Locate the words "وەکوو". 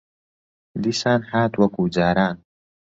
1.61-1.91